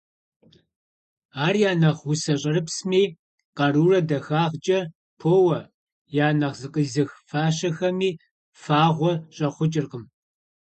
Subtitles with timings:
[1.45, 3.03] Ар я нэхъ усэ «щӀэрыпсми»
[3.57, 4.79] къарурэ дахагъкӀэ
[5.19, 5.59] поуэ,
[6.25, 8.09] я нэхъ «зыкъизых» фащэхэми
[8.61, 10.03] фагъуэ щӀэхъукӀыркъым.